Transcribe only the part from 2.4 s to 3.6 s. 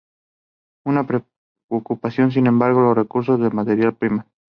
embargo: los recursos de